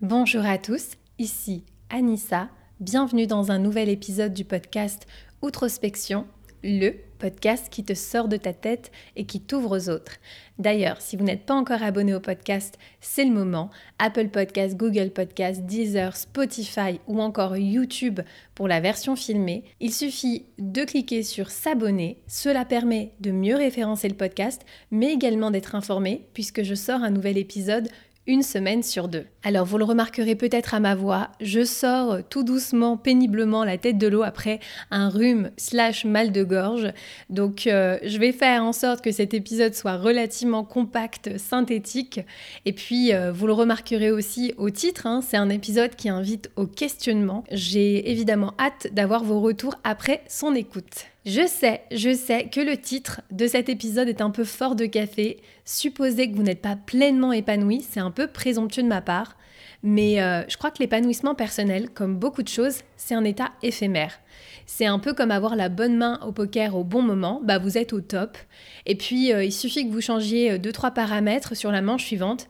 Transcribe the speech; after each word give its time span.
Bonjour 0.00 0.46
à 0.46 0.58
tous, 0.58 0.90
ici 1.18 1.64
Anissa. 1.90 2.50
Bienvenue 2.78 3.26
dans 3.26 3.50
un 3.50 3.58
nouvel 3.58 3.88
épisode 3.88 4.32
du 4.32 4.44
podcast 4.44 5.08
Outrospection, 5.42 6.24
le 6.62 6.92
podcast 7.18 7.68
qui 7.68 7.82
te 7.84 7.94
sort 7.94 8.28
de 8.28 8.36
ta 8.36 8.52
tête 8.52 8.92
et 9.16 9.24
qui 9.26 9.40
t'ouvre 9.40 9.76
aux 9.76 9.88
autres. 9.88 10.18
D'ailleurs, 10.60 11.00
si 11.00 11.16
vous 11.16 11.24
n'êtes 11.24 11.46
pas 11.46 11.54
encore 11.54 11.82
abonné 11.82 12.14
au 12.14 12.20
podcast, 12.20 12.78
c'est 13.00 13.24
le 13.24 13.32
moment. 13.32 13.70
Apple 13.98 14.28
Podcast, 14.28 14.76
Google 14.76 15.10
Podcast, 15.10 15.66
Deezer, 15.66 16.16
Spotify 16.16 17.00
ou 17.08 17.20
encore 17.20 17.56
YouTube 17.56 18.20
pour 18.54 18.68
la 18.68 18.78
version 18.78 19.16
filmée. 19.16 19.64
Il 19.80 19.92
suffit 19.92 20.46
de 20.58 20.84
cliquer 20.84 21.24
sur 21.24 21.50
s'abonner. 21.50 22.20
Cela 22.28 22.64
permet 22.64 23.14
de 23.18 23.32
mieux 23.32 23.56
référencer 23.56 24.08
le 24.08 24.14
podcast, 24.14 24.64
mais 24.92 25.12
également 25.12 25.50
d'être 25.50 25.74
informé 25.74 26.28
puisque 26.34 26.62
je 26.62 26.76
sors 26.76 27.02
un 27.02 27.10
nouvel 27.10 27.36
épisode 27.36 27.88
une 28.28 28.42
semaine 28.42 28.84
sur 28.84 29.08
deux. 29.08 29.24
Alors 29.42 29.64
vous 29.64 29.78
le 29.78 29.84
remarquerez 29.84 30.36
peut-être 30.36 30.74
à 30.74 30.80
ma 30.80 30.94
voix, 30.94 31.30
je 31.40 31.64
sors 31.64 32.18
tout 32.28 32.44
doucement, 32.44 32.96
péniblement 32.96 33.64
la 33.64 33.78
tête 33.78 33.98
de 33.98 34.06
l'eau 34.06 34.22
après 34.22 34.60
un 34.90 35.08
rhume 35.08 35.50
slash 35.56 36.04
mal 36.04 36.30
de 36.30 36.44
gorge. 36.44 36.92
Donc 37.30 37.66
euh, 37.66 37.98
je 38.04 38.18
vais 38.18 38.32
faire 38.32 38.62
en 38.62 38.72
sorte 38.72 39.02
que 39.02 39.10
cet 39.10 39.34
épisode 39.34 39.74
soit 39.74 39.96
relativement 39.96 40.62
compact, 40.62 41.36
synthétique. 41.38 42.20
Et 42.66 42.72
puis 42.72 43.12
euh, 43.12 43.32
vous 43.32 43.46
le 43.46 43.54
remarquerez 43.54 44.12
aussi 44.12 44.54
au 44.58 44.70
titre, 44.70 45.06
hein, 45.06 45.22
c'est 45.26 45.38
un 45.38 45.48
épisode 45.48 45.96
qui 45.96 46.08
invite 46.08 46.50
au 46.56 46.66
questionnement. 46.66 47.44
J'ai 47.50 48.10
évidemment 48.10 48.54
hâte 48.58 48.88
d'avoir 48.92 49.24
vos 49.24 49.40
retours 49.40 49.76
après 49.84 50.22
son 50.28 50.54
écoute. 50.54 51.06
Je 51.30 51.46
sais, 51.46 51.82
je 51.92 52.14
sais 52.14 52.48
que 52.48 52.58
le 52.58 52.78
titre 52.78 53.20
de 53.30 53.46
cet 53.46 53.68
épisode 53.68 54.08
est 54.08 54.22
un 54.22 54.30
peu 54.30 54.44
fort 54.44 54.74
de 54.74 54.86
café. 54.86 55.42
Supposer 55.66 56.30
que 56.30 56.34
vous 56.34 56.42
n'êtes 56.42 56.62
pas 56.62 56.74
pleinement 56.74 57.34
épanoui, 57.34 57.84
c'est 57.86 58.00
un 58.00 58.10
peu 58.10 58.28
présomptueux 58.28 58.82
de 58.82 58.88
ma 58.88 59.02
part. 59.02 59.36
Mais 59.82 60.22
euh, 60.22 60.42
je 60.48 60.56
crois 60.56 60.70
que 60.70 60.78
l'épanouissement 60.78 61.34
personnel, 61.34 61.90
comme 61.90 62.16
beaucoup 62.16 62.42
de 62.42 62.48
choses, 62.48 62.78
c'est 62.96 63.14
un 63.14 63.24
état 63.24 63.50
éphémère. 63.62 64.20
C'est 64.64 64.86
un 64.86 64.98
peu 64.98 65.12
comme 65.12 65.30
avoir 65.30 65.54
la 65.54 65.68
bonne 65.68 65.98
main 65.98 66.18
au 66.26 66.32
poker 66.32 66.74
au 66.74 66.82
bon 66.82 67.02
moment, 67.02 67.42
bah 67.44 67.58
vous 67.58 67.76
êtes 67.76 67.92
au 67.92 68.00
top. 68.00 68.38
Et 68.86 68.94
puis 68.94 69.30
euh, 69.30 69.44
il 69.44 69.52
suffit 69.52 69.86
que 69.86 69.92
vous 69.92 70.00
changiez 70.00 70.58
2-3 70.58 70.86
euh, 70.86 70.90
paramètres 70.92 71.54
sur 71.54 71.70
la 71.70 71.82
manche 71.82 72.06
suivante 72.06 72.48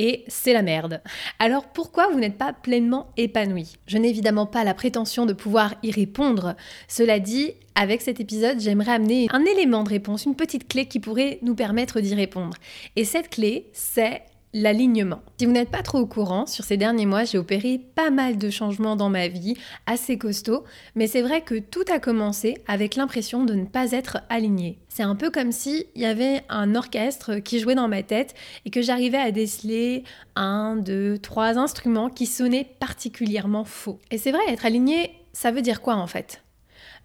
et 0.00 0.24
c'est 0.28 0.54
la 0.54 0.62
merde. 0.62 1.02
Alors 1.38 1.66
pourquoi 1.66 2.08
vous 2.08 2.18
n'êtes 2.18 2.38
pas 2.38 2.54
pleinement 2.54 3.12
épanoui 3.18 3.76
Je 3.86 3.98
n'ai 3.98 4.08
évidemment 4.08 4.46
pas 4.46 4.64
la 4.64 4.72
prétention 4.72 5.26
de 5.26 5.34
pouvoir 5.34 5.74
y 5.82 5.90
répondre. 5.90 6.56
Cela 6.88 7.20
dit, 7.20 7.52
avec 7.74 8.00
cet 8.00 8.18
épisode, 8.18 8.60
j'aimerais 8.60 8.92
amener 8.92 9.26
un 9.30 9.44
élément 9.44 9.84
de 9.84 9.90
réponse, 9.90 10.24
une 10.24 10.36
petite 10.36 10.68
clé 10.68 10.86
qui 10.86 11.00
pourrait 11.00 11.38
nous 11.42 11.54
permettre 11.54 12.00
d'y 12.00 12.14
répondre. 12.14 12.56
Et 12.96 13.04
cette 13.04 13.28
clé, 13.28 13.68
c'est 13.74 14.22
l'alignement. 14.52 15.20
Si 15.38 15.46
vous 15.46 15.52
n'êtes 15.52 15.70
pas 15.70 15.82
trop 15.82 15.98
au 15.98 16.06
courant, 16.06 16.46
sur 16.46 16.64
ces 16.64 16.76
derniers 16.76 17.06
mois, 17.06 17.24
j'ai 17.24 17.38
opéré 17.38 17.80
pas 17.94 18.10
mal 18.10 18.36
de 18.36 18.50
changements 18.50 18.96
dans 18.96 19.08
ma 19.08 19.28
vie, 19.28 19.54
assez 19.86 20.18
costauds, 20.18 20.64
mais 20.94 21.06
c'est 21.06 21.22
vrai 21.22 21.42
que 21.42 21.58
tout 21.58 21.84
a 21.92 22.00
commencé 22.00 22.56
avec 22.66 22.96
l'impression 22.96 23.44
de 23.44 23.54
ne 23.54 23.64
pas 23.64 23.92
être 23.92 24.18
aligné. 24.28 24.78
C'est 24.88 25.02
un 25.04 25.14
peu 25.14 25.30
comme 25.30 25.52
si 25.52 25.86
il 25.94 26.02
y 26.02 26.06
avait 26.06 26.42
un 26.48 26.74
orchestre 26.74 27.36
qui 27.36 27.60
jouait 27.60 27.74
dans 27.76 27.88
ma 27.88 28.02
tête 28.02 28.34
et 28.64 28.70
que 28.70 28.82
j'arrivais 28.82 29.18
à 29.18 29.30
déceler 29.30 30.04
un, 30.34 30.76
deux, 30.76 31.18
trois 31.18 31.58
instruments 31.58 32.10
qui 32.10 32.26
sonnaient 32.26 32.66
particulièrement 32.80 33.64
faux. 33.64 34.00
Et 34.10 34.18
c'est 34.18 34.32
vrai, 34.32 34.42
être 34.48 34.66
aligné, 34.66 35.12
ça 35.32 35.52
veut 35.52 35.62
dire 35.62 35.80
quoi 35.80 35.94
en 35.94 36.06
fait? 36.06 36.42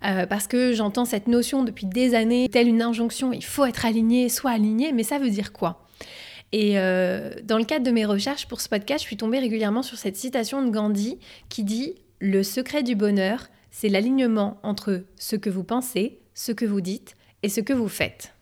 Euh, 0.03 0.25
parce 0.25 0.47
que 0.47 0.73
j'entends 0.73 1.05
cette 1.05 1.27
notion 1.27 1.63
depuis 1.63 1.85
des 1.85 2.15
années, 2.15 2.49
telle 2.49 2.67
une 2.67 2.81
injonction, 2.81 3.31
il 3.31 3.43
faut 3.43 3.65
être 3.65 3.85
aligné, 3.85 4.29
soit 4.29 4.51
aligné, 4.51 4.91
mais 4.91 5.03
ça 5.03 5.19
veut 5.19 5.29
dire 5.29 5.53
quoi? 5.53 5.84
Et 6.51 6.79
euh, 6.79 7.31
dans 7.43 7.57
le 7.57 7.65
cadre 7.65 7.85
de 7.85 7.91
mes 7.91 8.05
recherches 8.05 8.47
pour 8.47 8.61
ce 8.61 8.69
podcast, 8.69 9.01
je 9.01 9.07
suis 9.07 9.17
tombée 9.17 9.39
régulièrement 9.39 9.83
sur 9.83 9.97
cette 9.97 10.15
citation 10.15 10.63
de 10.63 10.69
Gandhi 10.69 11.19
qui 11.49 11.63
dit 11.63 11.95
Le 12.19 12.43
secret 12.43 12.83
du 12.83 12.95
bonheur, 12.95 13.47
c'est 13.71 13.89
l'alignement 13.89 14.59
entre 14.63 15.03
ce 15.17 15.35
que 15.35 15.49
vous 15.49 15.63
pensez, 15.63 16.19
ce 16.33 16.51
que 16.51 16.65
vous 16.65 16.81
dites 16.81 17.15
et 17.43 17.49
ce 17.49 17.61
que 17.61 17.73
vous 17.73 17.89
faites. 17.89 18.33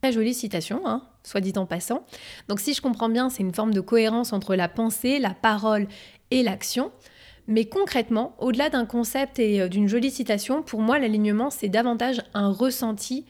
Très 0.00 0.12
jolie 0.12 0.34
citation, 0.34 0.82
hein, 0.86 1.02
soit 1.24 1.40
dit 1.40 1.52
en 1.56 1.66
passant. 1.66 2.06
Donc 2.48 2.60
si 2.60 2.72
je 2.72 2.80
comprends 2.80 3.08
bien, 3.08 3.28
c'est 3.30 3.42
une 3.42 3.54
forme 3.54 3.74
de 3.74 3.80
cohérence 3.80 4.32
entre 4.32 4.54
la 4.54 4.68
pensée, 4.68 5.18
la 5.18 5.34
parole 5.34 5.88
et 6.30 6.42
l'action. 6.42 6.92
Mais 7.50 7.64
concrètement, 7.64 8.34
au-delà 8.38 8.68
d'un 8.68 8.84
concept 8.84 9.38
et 9.38 9.62
euh, 9.62 9.68
d'une 9.68 9.88
jolie 9.88 10.10
citation, 10.10 10.62
pour 10.62 10.80
moi, 10.80 10.98
l'alignement, 10.98 11.48
c'est 11.48 11.70
davantage 11.70 12.20
un 12.34 12.52
ressenti 12.52 13.24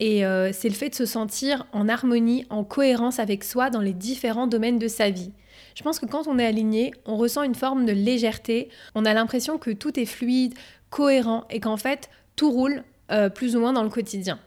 et 0.00 0.26
euh, 0.26 0.50
c'est 0.52 0.68
le 0.68 0.74
fait 0.74 0.88
de 0.88 0.94
se 0.96 1.06
sentir 1.06 1.68
en 1.72 1.88
harmonie, 1.88 2.44
en 2.50 2.64
cohérence 2.64 3.20
avec 3.20 3.44
soi 3.44 3.70
dans 3.70 3.80
les 3.80 3.92
différents 3.92 4.48
domaines 4.48 4.80
de 4.80 4.88
sa 4.88 5.10
vie. 5.10 5.30
Je 5.76 5.84
pense 5.84 6.00
que 6.00 6.06
quand 6.06 6.26
on 6.26 6.40
est 6.40 6.44
aligné, 6.44 6.92
on 7.06 7.16
ressent 7.16 7.44
une 7.44 7.54
forme 7.54 7.86
de 7.86 7.92
légèreté, 7.92 8.70
on 8.96 9.04
a 9.04 9.14
l'impression 9.14 9.56
que 9.56 9.70
tout 9.70 10.00
est 10.00 10.04
fluide, 10.04 10.54
cohérent 10.90 11.44
et 11.48 11.60
qu'en 11.60 11.76
fait, 11.76 12.10
tout 12.34 12.50
roule 12.50 12.82
euh, 13.12 13.28
plus 13.28 13.54
ou 13.54 13.60
moins 13.60 13.72
dans 13.72 13.84
le 13.84 13.88
quotidien. 13.88 14.40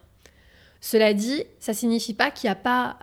Cela 0.81 1.13
dit, 1.13 1.45
ça 1.62 1.73
signifie 1.73 2.13
pas 2.13 2.29
qu'il 2.29 2.50
n'y 2.50 2.51
a 2.51 2.56
pas 2.56 2.97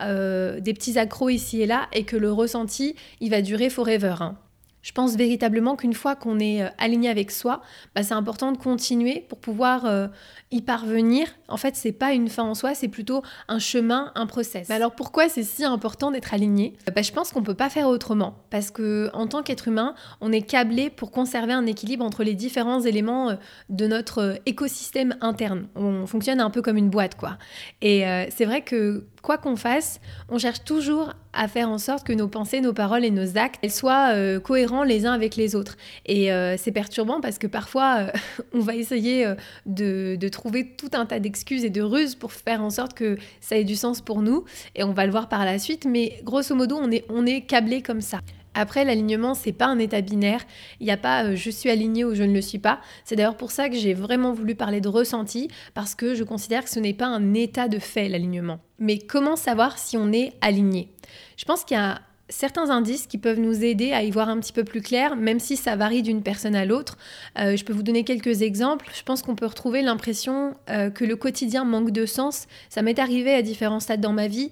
des 0.61 0.75
petits 0.75 0.99
accros 0.99 1.31
ici 1.31 1.63
et 1.63 1.67
là 1.67 1.89
et 1.95 2.05
que 2.05 2.19
le 2.19 2.31
ressenti, 2.31 2.95
il 3.21 3.31
va 3.31 3.41
durer 3.41 3.71
forever. 3.71 4.17
Hein. 4.21 4.37
Je 4.83 4.93
pense 4.93 5.17
véritablement 5.17 5.77
qu'une 5.77 5.93
fois 5.93 6.17
qu'on 6.17 6.39
est 6.39 6.63
euh, 6.63 6.69
aligné 6.79 7.09
avec 7.11 7.31
soi, 7.31 7.61
bah, 7.95 8.03
c'est 8.03 8.15
important 8.15 8.53
de 8.53 8.57
continuer 8.57 9.27
pour 9.29 9.39
pouvoir 9.39 9.85
euh, 9.85 10.09
y 10.51 10.63
parvenir. 10.63 11.27
En 11.49 11.57
fait, 11.57 11.77
c'est 11.77 11.93
pas 11.93 12.13
une 12.13 12.29
fin 12.29 12.45
en 12.45 12.55
soi, 12.55 12.75
c'est 12.75 12.89
plutôt 12.89 13.23
un 13.49 13.59
chemin, 13.59 14.13
un 14.15 14.27
process. 14.27 14.71
alors 14.71 14.95
pourquoi 14.95 15.29
c'est 15.29 15.43
si 15.43 15.65
important 15.65 16.11
d'être 16.11 16.33
aligné? 16.33 16.77
Bah, 16.95 17.03
Je 17.03 17.13
pense 17.13 17.31
qu'on 17.31 17.43
peut 17.43 17.55
pas 17.55 17.69
faire 17.69 17.89
autrement 17.89 18.37
parce 18.51 18.71
que 18.71 19.11
en 19.13 19.27
tant 19.27 19.43
qu'être 19.43 19.69
humain, 19.69 19.95
on 20.21 20.33
est 20.33 20.43
câblé 20.43 20.89
pour 20.89 21.11
conserver 21.11 21.53
un 21.53 21.67
équilibre 21.67 22.05
entre 22.05 22.25
les 22.25 22.35
différents 22.35 22.81
éléments 22.81 23.31
euh, 23.31 23.35
de 23.69 23.87
notre 23.87 24.41
écosystème 24.47 25.17
interne. 25.21 25.69
On 25.75 26.07
fonctionne 26.07 26.41
un 26.41 26.51
peu 26.51 26.63
comme 26.63 26.77
une 26.77 26.91
boîte, 26.91 27.17
quoi. 27.17 27.37
Et 27.83 28.05
c'est 28.31 28.45
vrai 28.45 28.63
que 28.63 29.07
quoi 29.23 29.39
qu'on 29.39 29.57
fasse, 29.57 30.01
on 30.29 30.39
cherche 30.39 30.65
toujours 30.65 31.13
à 31.33 31.49
faire 31.49 31.69
en 31.69 31.79
sorte 31.79 32.07
que 32.07 32.13
nos 32.13 32.29
pensées, 32.29 32.61
nos 32.61 32.73
paroles 32.73 33.05
et 33.05 33.11
nos 33.11 33.39
actes 33.39 33.69
soient 33.69 34.13
euh, 34.15 34.41
cohérents 34.41 34.83
les 34.83 35.07
uns 35.07 35.13
avec 35.13 35.37
les 35.37 35.55
autres. 35.55 35.77
Et 36.07 36.33
euh, 36.33 36.57
c'est 36.57 36.73
perturbant 36.73 37.21
parce 37.21 37.39
que 37.39 37.47
parfois, 37.47 37.99
euh, 38.01 38.11
on 38.55 38.61
va 38.61 38.75
essayer 38.75 39.27
de, 39.67 40.17
de, 40.17 40.29
trouver 40.29 40.75
tout 40.77 40.91
un 40.93 41.07
tas 41.07 41.21
d'excuses 41.21 41.65
et 41.65 41.71
de 41.71 41.83
ruses 41.83 42.15
pour 42.15 42.33
faire 42.33 42.63
en 42.63 42.71
sorte 42.71 42.95
que 42.95 43.17
ça 43.41 43.57
ait 43.57 43.65
du 43.65 43.77
sens 43.77 44.01
pour 44.01 44.23
nous. 44.23 44.45
Et 44.75 44.85
on 44.85 44.93
va 44.93 45.07
le 45.07 45.13
voir 45.13 45.29
par 45.29 45.45
la 45.45 45.59
suite. 45.59 45.85
Mais 45.85 46.21
grosso 46.25 46.55
modo, 46.55 46.77
on 46.81 46.91
est, 46.91 47.05
on 47.09 47.27
est 47.27 47.43
câblé 47.43 47.83
comme 47.83 48.01
ça. 48.01 48.21
Après, 48.55 48.85
l'alignement, 48.85 49.35
c'est 49.35 49.53
pas 49.53 49.67
un 49.67 49.79
état 49.79 50.01
binaire. 50.01 50.45
Il 50.81 50.87
n'y 50.87 50.93
a 50.93 50.97
pas 50.97 51.25
euh, 51.25 51.37
je 51.37 51.51
suis 51.51 51.71
aligné 51.71 52.05
ou 52.05 52.15
je 52.15 52.23
ne 52.23 52.33
le 52.33 52.41
suis 52.41 52.59
pas. 52.59 52.81
C'est 53.05 53.17
d'ailleurs 53.17 53.37
pour 53.37 53.51
ça 53.53 53.69
que 53.69 53.77
j'ai 53.77 53.95
vraiment 53.95 54.33
voulu 54.33 54.55
parler 54.55 54.81
de 54.81 54.89
ressenti, 54.89 55.49
parce 55.75 55.95
que 55.95 56.15
je 56.15 56.25
considère 56.25 56.65
que 56.65 56.71
ce 56.71 56.81
n'est 56.81 56.95
pas 56.95 57.07
un 57.07 57.35
état 57.35 57.69
de 57.69 57.79
fait, 57.79 58.09
l'alignement. 58.09 58.59
Mais 58.79 58.99
comment 58.99 59.37
savoir 59.37 59.79
si 59.79 59.97
on 59.97 60.13
est 60.13 60.33
aligné? 60.41 60.91
Je 61.37 61.45
pense 61.45 61.65
qu'il 61.65 61.77
y 61.77 61.81
a 61.81 62.01
certains 62.29 62.71
indices 62.71 63.09
qui 63.09 63.19
peuvent 63.19 63.41
nous 63.41 63.65
aider 63.65 63.93
à 63.93 64.05
y 64.05 64.11
voir 64.11 64.29
un 64.29 64.39
petit 64.39 64.53
peu 64.53 64.63
plus 64.63 64.83
clair, 64.83 65.17
même 65.17 65.41
si 65.41 65.57
ça 65.57 65.75
varie 65.75 66.03
d'une 66.03 66.23
personne 66.23 66.55
à 66.55 66.65
l'autre. 66.65 66.97
Euh, 67.39 67.57
je 67.57 67.65
peux 67.65 67.73
vous 67.73 67.83
donner 67.83 68.05
quelques 68.05 68.43
exemples. 68.43 68.89
Je 68.97 69.03
pense 69.03 69.23
qu'on 69.23 69.35
peut 69.35 69.47
retrouver 69.47 69.83
l'impression 69.83 70.55
euh, 70.71 70.91
que 70.91 71.05
le 71.05 71.17
quotidien 71.17 71.65
manque 71.65 71.91
de 71.91 72.07
sens. 72.07 72.47
Ça 72.69 72.83
m'est 72.83 73.01
arrivé 73.01 73.35
à 73.35 73.43
différents 73.43 73.81
stades 73.81 74.01
dans 74.01 74.13
ma 74.13 74.29
vie 74.29 74.51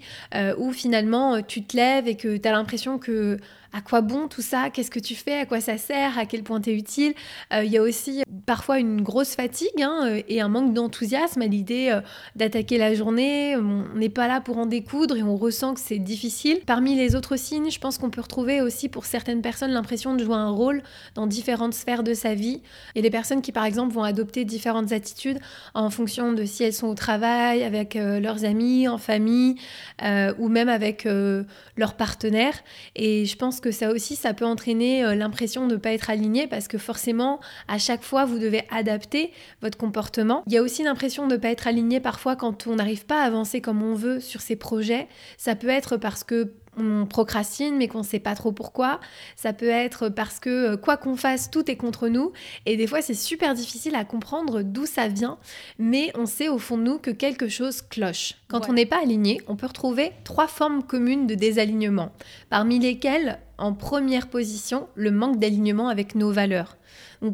où 0.59 0.73
finalement 0.73 1.41
tu 1.43 1.63
te 1.63 1.77
lèves 1.77 2.09
et 2.09 2.17
que 2.17 2.37
tu 2.37 2.49
as 2.49 2.53
l'impression 2.53 2.99
que 2.99 3.39
à 3.73 3.83
quoi 3.83 4.01
bon 4.01 4.29
tout 4.29 4.41
ça? 4.41 4.71
Qu'est-ce 4.71 4.91
que 4.91 4.99
tu 4.99 5.15
fais? 5.15 5.41
À 5.41 5.47
quoi 5.47 5.61
ça 5.61 5.77
sert? 5.77 6.19
À 6.19 6.25
quel 6.25 6.43
point 6.43 6.61
tu 6.61 6.71
es 6.71 6.75
utile? 6.75 7.13
Euh, 7.53 7.65
Il 7.65 7.71
y 7.71 7.77
a 7.77 7.83
aussi 7.83 8.23
parfois 8.47 8.79
une 8.79 9.03
grosse 9.03 9.35
fatigue 9.35 9.83
hein, 9.83 10.07
euh, 10.07 10.23
et 10.27 10.41
un 10.41 10.49
manque 10.49 10.73
d'enthousiasme 10.73 11.43
à 11.43 11.47
l'idée 11.47 11.91
euh, 11.93 12.01
d'attaquer 12.35 12.79
la 12.79 12.95
journée. 12.95 13.57
On 13.57 13.95
n'est 13.95 14.09
pas 14.09 14.27
là 14.27 14.41
pour 14.41 14.57
en 14.57 14.65
découdre 14.65 15.17
et 15.17 15.23
on 15.23 15.37
ressent 15.37 15.75
que 15.75 15.81
c'est 15.81 15.99
difficile. 15.99 16.61
Parmi 16.65 16.97
les 16.97 17.15
autres 17.15 17.37
signes, 17.37 17.71
je 17.71 17.79
pense 17.79 17.99
qu'on 17.99 18.09
peut 18.09 18.23
retrouver 18.23 18.63
aussi 18.63 18.89
pour 18.89 19.05
certaines 19.05 19.43
personnes 19.43 19.71
l'impression 19.71 20.15
de 20.15 20.25
jouer 20.25 20.37
un 20.37 20.51
rôle 20.51 20.83
dans 21.15 21.27
différentes 21.27 21.75
sphères 21.75 22.03
de 22.03 22.15
sa 22.15 22.35
vie. 22.35 22.63
Et 22.95 23.03
les 23.03 23.11
personnes 23.11 23.43
qui 23.43 23.53
par 23.53 23.65
exemple 23.65 23.93
vont 23.93 24.03
adopter 24.03 24.47
différentes 24.47 24.93
attitudes 24.93 25.39
en 25.75 25.91
fonction 25.91 26.33
de 26.33 26.45
si 26.47 26.65
elles 26.65 26.73
sont 26.73 26.89
au 26.89 26.95
travail, 26.95 27.63
avec 27.63 27.95
leurs 27.95 28.45
amis, 28.45 28.89
en 28.89 28.99
famille 28.99 29.57
ou 30.39 30.49
même 30.49 30.69
avec 30.69 31.07
leurs 31.77 31.95
partenaires. 31.95 32.59
Et 32.97 33.27
je 33.27 33.37
pense 33.37 33.58
que 33.61 33.71
ça 33.71 33.91
aussi, 33.91 34.17
ça 34.17 34.35
peut 34.35 34.45
entraîner 34.45 35.05
euh, 35.05 35.15
l'impression 35.15 35.67
de 35.67 35.75
ne 35.75 35.79
pas 35.79 35.93
être 35.93 36.11
aligné 36.11 36.47
parce 36.47 36.69
que 36.69 36.79
forcément, 36.79 37.41
à 37.69 37.79
chaque 37.79 38.03
fois, 38.03 38.25
vous 38.25 38.39
devez 38.39 38.63
adapter 38.71 39.33
votre 39.63 39.79
comportement. 39.79 40.43
Il 40.47 40.53
y 40.53 40.57
a 40.57 40.63
aussi 40.63 40.83
l'impression 40.83 41.27
de 41.27 41.35
ne 41.35 41.39
pas 41.39 41.49
être 41.49 41.67
aligné 41.67 42.01
parfois 42.01 42.37
quand 42.37 42.67
on 42.67 42.77
n'arrive 42.77 43.07
pas 43.07 43.23
à 43.23 43.27
avancer 43.27 43.61
comme 43.61 43.83
on 43.83 43.95
veut 43.95 44.21
sur 44.21 44.41
ses 44.41 44.57
projets. 44.57 45.09
Ça 45.37 45.55
peut 45.55 45.69
être 45.69 45.97
parce 45.97 46.25
que 46.25 46.53
on 46.81 47.07
procrastine 47.07 47.77
mais 47.77 47.89
qu'on 47.89 47.99
ne 47.99 48.05
sait 48.05 48.19
pas 48.19 48.35
trop 48.35 48.53
pourquoi. 48.53 49.01
Ça 49.37 49.53
peut 49.53 49.69
être 49.69 50.09
parce 50.09 50.41
que 50.41 50.75
euh, 50.75 50.77
quoi 50.77 50.97
qu'on 50.97 51.17
fasse, 51.17 51.51
tout 51.51 51.71
est 51.71 51.77
contre 51.77 52.09
nous. 52.09 52.33
Et 52.67 52.77
des 52.77 52.87
fois, 52.87 53.03
c'est 53.03 53.15
super 53.15 53.55
difficile 53.55 53.95
à 53.95 54.05
comprendre 54.05 54.63
d'où 54.63 54.87
ça 54.87 55.09
vient, 55.09 55.39
mais 55.79 56.13
on 56.17 56.27
sait 56.27 56.49
au 56.49 56.59
fond 56.59 56.79
de 56.79 56.83
nous 56.83 56.99
que 56.99 57.11
quelque 57.11 57.49
chose 57.49 57.83
cloche. 57.83 58.35
Quand 58.49 58.69
on 58.69 58.73
n'est 58.73 58.87
pas 58.87 59.03
aligné, 59.03 59.41
on 59.47 59.57
peut 59.57 59.67
retrouver 59.67 60.13
trois 60.25 60.49
formes 60.49 60.83
communes 60.83 61.27
de 61.27 61.35
désalignement, 61.35 62.13
parmi 62.51 62.79
lesquelles 62.79 63.39
en 63.59 63.75
première 63.75 64.29
position 64.29 64.89
le 64.95 65.11
manque 65.11 65.39
d'alignement 65.39 65.89
avec 65.89 66.15
nos 66.15 66.31
valeurs. 66.31 66.77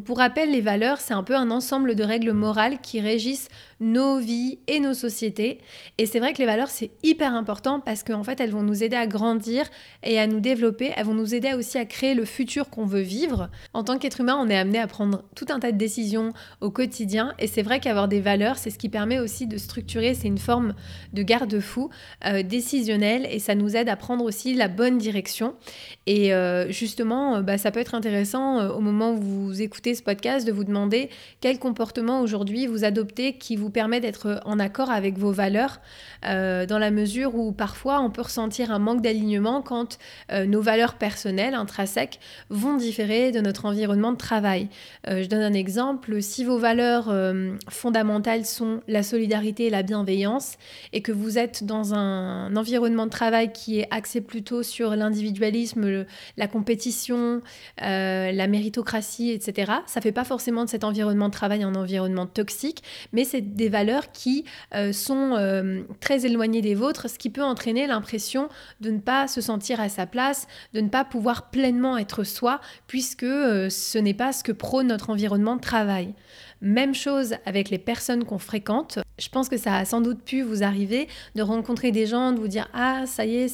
Pour 0.05 0.17
rappel, 0.17 0.51
les 0.51 0.61
valeurs, 0.61 0.99
c'est 0.99 1.13
un 1.13 1.21
peu 1.21 1.35
un 1.35 1.51
ensemble 1.51 1.93
de 1.93 2.03
règles 2.03 2.31
morales 2.31 2.79
qui 2.81 2.99
régissent 2.99 3.49
nos 3.79 4.17
vies 4.17 4.57
et 4.67 4.79
nos 4.79 4.95
sociétés. 4.95 5.59
Et 5.99 6.07
c'est 6.07 6.19
vrai 6.19 6.33
que 6.33 6.39
les 6.39 6.47
valeurs, 6.47 6.69
c'est 6.69 6.89
hyper 7.03 7.35
important 7.35 7.79
parce 7.79 8.01
qu'en 8.01 8.23
fait, 8.23 8.39
elles 8.39 8.49
vont 8.49 8.63
nous 8.63 8.83
aider 8.83 8.95
à 8.95 9.05
grandir 9.05 9.65
et 10.01 10.19
à 10.19 10.25
nous 10.25 10.39
développer. 10.39 10.91
Elles 10.95 11.05
vont 11.05 11.13
nous 11.13 11.35
aider 11.35 11.53
aussi 11.53 11.77
à 11.77 11.85
créer 11.85 12.15
le 12.15 12.25
futur 12.25 12.71
qu'on 12.71 12.85
veut 12.85 13.01
vivre. 13.01 13.49
En 13.73 13.83
tant 13.83 13.99
qu'être 13.99 14.21
humain, 14.21 14.37
on 14.39 14.49
est 14.49 14.57
amené 14.57 14.79
à 14.79 14.87
prendre 14.87 15.23
tout 15.35 15.45
un 15.49 15.59
tas 15.59 15.71
de 15.71 15.77
décisions 15.77 16.33
au 16.61 16.71
quotidien. 16.71 17.35
Et 17.37 17.45
c'est 17.45 17.61
vrai 17.61 17.79
qu'avoir 17.79 18.07
des 18.07 18.21
valeurs, 18.21 18.57
c'est 18.57 18.71
ce 18.71 18.79
qui 18.79 18.89
permet 18.89 19.19
aussi 19.19 19.45
de 19.45 19.57
structurer. 19.57 20.15
C'est 20.15 20.27
une 20.27 20.39
forme 20.39 20.73
de 21.13 21.21
garde-fou 21.21 21.91
euh, 22.25 22.41
décisionnel 22.41 23.27
et 23.29 23.37
ça 23.37 23.53
nous 23.53 23.75
aide 23.75 23.89
à 23.89 23.95
prendre 23.95 24.23
aussi 24.23 24.55
la 24.55 24.67
bonne 24.67 24.97
direction. 24.97 25.53
Et 26.07 26.33
euh, 26.33 26.71
justement, 26.71 27.35
euh, 27.35 27.41
bah, 27.41 27.59
ça 27.59 27.69
peut 27.69 27.81
être 27.81 27.93
intéressant 27.93 28.69
au 28.69 28.79
moment 28.79 29.11
où 29.11 29.19
vous 29.19 29.61
écoutez 29.61 29.74
ce 29.83 30.01
podcast 30.01 30.47
de 30.47 30.51
vous 30.51 30.63
demander 30.63 31.09
quel 31.41 31.59
comportement 31.59 32.21
aujourd'hui 32.21 32.65
vous 32.65 32.83
adoptez 32.83 33.37
qui 33.37 33.55
vous 33.55 33.69
permet 33.69 33.99
d'être 33.99 34.41
en 34.45 34.57
accord 34.59 34.89
avec 34.89 35.17
vos 35.17 35.31
valeurs, 35.31 35.79
euh, 36.25 36.65
dans 36.65 36.79
la 36.79 36.91
mesure 36.91 37.35
où 37.35 37.51
parfois 37.51 38.01
on 38.01 38.09
peut 38.09 38.21
ressentir 38.21 38.71
un 38.71 38.79
manque 38.79 39.01
d'alignement 39.01 39.61
quand 39.61 39.99
euh, 40.31 40.45
nos 40.45 40.61
valeurs 40.61 40.95
personnelles, 40.95 41.53
intrinsèques, 41.53 42.19
vont 42.49 42.77
différer 42.77 43.31
de 43.31 43.41
notre 43.41 43.65
environnement 43.65 44.11
de 44.11 44.17
travail. 44.17 44.69
Euh, 45.07 45.21
je 45.23 45.27
donne 45.27 45.41
un 45.41 45.53
exemple, 45.53 46.21
si 46.21 46.43
vos 46.43 46.57
valeurs 46.57 47.13
fondamentales 47.69 48.45
sont 48.45 48.81
la 48.87 49.03
solidarité 49.03 49.65
et 49.65 49.69
la 49.69 49.83
bienveillance, 49.83 50.57
et 50.93 51.01
que 51.01 51.11
vous 51.11 51.37
êtes 51.37 51.63
dans 51.63 51.93
un, 51.93 52.55
environnement 52.55 53.05
de 53.05 53.11
travail 53.11 53.51
qui 53.51 53.79
est 53.79 53.87
axé 53.91 54.21
plutôt 54.21 54.63
sur 54.63 54.95
l'individualisme, 54.95 56.05
la 56.37 56.47
compétition, 56.47 57.41
la 57.77 58.47
méritocratie, 58.47 59.31
ça 59.85 60.01
fait 60.01 60.11
pas 60.11 60.23
forcément 60.23 60.65
de 60.65 60.69
cet 60.69 60.83
environnement 60.83 61.27
de 61.27 61.33
travail 61.33 61.63
un 61.63 61.75
environnement 61.75 62.25
toxique, 62.25 62.83
mais 63.13 63.23
c'est 63.23 63.41
des 63.41 63.69
valeurs 63.69 64.11
qui 64.11 64.45
euh, 64.73 64.91
sont 64.91 65.35
euh, 65.35 65.83
très 65.99 66.25
éloignées 66.25 66.61
des 66.61 66.75
vôtres, 66.75 67.09
ce 67.09 67.17
qui 67.17 67.29
peut 67.29 67.43
entraîner 67.43 67.87
l'impression 67.87 68.49
de 68.81 68.91
ne 68.91 68.99
pas 68.99 69.27
se 69.27 69.41
sentir 69.41 69.79
à 69.79 69.89
sa 69.89 70.05
place, 70.05 70.47
de 70.73 70.81
ne 70.81 70.89
pas 70.89 71.05
pouvoir 71.05 71.49
pleinement 71.49 71.97
être 71.97 72.23
soi, 72.23 72.59
puisque 72.87 73.23
euh, 73.23 73.69
ce 73.69 73.97
n'est 73.97 74.13
pas 74.13 74.31
ce 74.33 74.43
que 74.43 74.51
prône 74.51 74.87
notre 74.87 75.09
environnement 75.09 75.55
de 75.55 75.61
travail. 75.61 76.13
Même 76.65 76.95
chose 76.95 77.35
avec 77.45 77.69
les 77.69 77.77
personnes 77.77 78.23
qu'on 78.23 78.39
fréquente. 78.39 78.97
Je 79.19 79.29
pense 79.29 79.49
que 79.49 79.55
ça 79.55 79.75
a 79.75 79.85
sans 79.85 80.01
doute 80.01 80.23
pu 80.23 80.41
vous 80.41 80.63
arriver 80.63 81.07
de 81.35 81.43
rencontrer 81.43 81.91
des 81.91 82.07
gens, 82.07 82.31
de 82.31 82.39
vous 82.39 82.47
dire 82.47 82.67
Ah, 82.73 83.03
ça 83.05 83.23
y 83.23 83.35
est, 83.35 83.47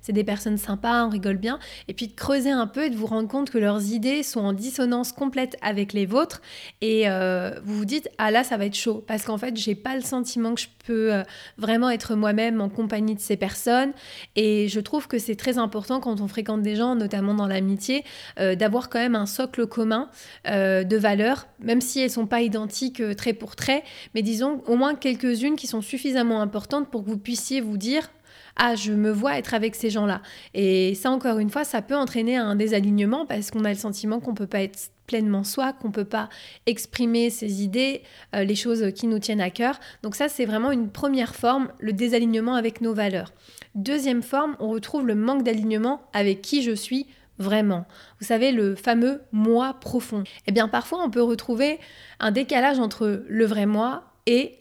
c'est 0.00 0.12
des 0.12 0.24
personnes 0.24 0.56
sympas, 0.56 1.04
on 1.04 1.10
rigole 1.10 1.36
bien. 1.36 1.58
Et 1.88 1.92
puis 1.92 2.08
de 2.08 2.14
creuser 2.14 2.50
un 2.50 2.66
peu 2.66 2.86
et 2.86 2.90
de 2.90 2.96
vous 2.96 3.04
rendre 3.04 3.28
compte 3.28 3.50
que 3.50 3.58
leurs 3.58 3.92
idées 3.92 4.22
sont 4.22 4.40
en 4.40 4.54
dissonance 4.54 5.12
complète 5.12 5.58
avec 5.60 5.92
les 5.92 6.06
vôtres. 6.06 6.40
Et 6.80 7.02
euh, 7.06 7.50
vous 7.64 7.76
vous 7.76 7.84
dites 7.84 8.08
Ah 8.16 8.30
là, 8.30 8.44
ça 8.44 8.56
va 8.56 8.64
être 8.64 8.74
chaud. 8.74 9.04
Parce 9.06 9.24
qu'en 9.24 9.36
fait, 9.36 9.54
j'ai 9.58 9.74
pas 9.74 9.94
le 9.94 10.00
sentiment 10.00 10.54
que 10.54 10.62
je 10.62 10.68
peux 10.86 11.12
euh, 11.12 11.22
vraiment 11.58 11.90
être 11.90 12.14
moi-même 12.14 12.62
en 12.62 12.70
compagnie 12.70 13.14
de 13.14 13.20
ces 13.20 13.36
personnes. 13.36 13.92
Et 14.36 14.68
je 14.68 14.80
trouve 14.80 15.06
que 15.06 15.18
c'est 15.18 15.36
très 15.36 15.58
important 15.58 16.00
quand 16.00 16.22
on 16.22 16.28
fréquente 16.28 16.62
des 16.62 16.76
gens, 16.76 16.94
notamment 16.94 17.34
dans 17.34 17.46
l'amitié, 17.46 18.04
euh, 18.40 18.54
d'avoir 18.54 18.88
quand 18.88 19.00
même 19.00 19.16
un 19.16 19.26
socle 19.26 19.66
commun 19.66 20.08
de 20.46 20.96
valeurs, 20.96 21.46
même 21.58 21.80
si 21.82 22.00
elles 22.00 22.10
sont 22.10 22.26
pas 22.26 22.40
identiques 22.40 22.53
euh, 22.56 23.14
trait 23.14 23.32
pour 23.32 23.56
trait, 23.56 23.82
mais 24.14 24.22
disons 24.22 24.62
au 24.66 24.76
moins 24.76 24.94
quelques-unes 24.94 25.56
qui 25.56 25.66
sont 25.66 25.82
suffisamment 25.82 26.40
importantes 26.40 26.90
pour 26.90 27.04
que 27.04 27.10
vous 27.10 27.18
puissiez 27.18 27.60
vous 27.60 27.76
dire 27.76 28.10
ah, 28.56 28.76
je 28.76 28.92
me 28.92 29.10
vois 29.10 29.38
être 29.38 29.54
avec 29.54 29.74
ces 29.74 29.90
gens-là. 29.90 30.22
Et 30.54 30.94
ça, 30.94 31.10
encore 31.10 31.38
une 31.38 31.50
fois, 31.50 31.64
ça 31.64 31.82
peut 31.82 31.96
entraîner 31.96 32.36
un 32.36 32.54
désalignement 32.54 33.26
parce 33.26 33.50
qu'on 33.50 33.64
a 33.64 33.70
le 33.70 33.78
sentiment 33.78 34.20
qu'on 34.20 34.34
peut 34.34 34.46
pas 34.46 34.62
être 34.62 34.90
pleinement 35.06 35.44
soi, 35.44 35.72
qu'on 35.72 35.90
peut 35.90 36.04
pas 36.04 36.28
exprimer 36.66 37.30
ses 37.30 37.62
idées, 37.62 38.02
euh, 38.34 38.44
les 38.44 38.54
choses 38.54 38.92
qui 38.94 39.06
nous 39.06 39.18
tiennent 39.18 39.40
à 39.40 39.50
cœur. 39.50 39.78
Donc 40.02 40.14
ça, 40.14 40.28
c'est 40.28 40.46
vraiment 40.46 40.70
une 40.70 40.88
première 40.88 41.34
forme, 41.34 41.68
le 41.78 41.92
désalignement 41.92 42.54
avec 42.54 42.80
nos 42.80 42.94
valeurs. 42.94 43.32
Deuxième 43.74 44.22
forme, 44.22 44.56
on 44.60 44.68
retrouve 44.68 45.06
le 45.06 45.14
manque 45.14 45.42
d'alignement 45.42 46.02
avec 46.12 46.40
qui 46.40 46.62
je 46.62 46.72
suis 46.72 47.06
vraiment. 47.38 47.86
Vous 48.20 48.26
savez, 48.26 48.52
le 48.52 48.74
fameux 48.74 49.22
moi 49.32 49.76
profond. 49.80 50.24
Eh 50.46 50.52
bien, 50.52 50.68
parfois, 50.68 51.02
on 51.04 51.10
peut 51.10 51.22
retrouver 51.22 51.78
un 52.20 52.30
décalage 52.30 52.78
entre 52.78 53.24
le 53.26 53.44
vrai 53.44 53.66
moi 53.66 54.04
et 54.26 54.58